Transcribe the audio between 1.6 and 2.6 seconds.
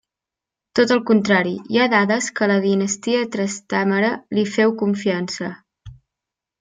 hi ha dades que la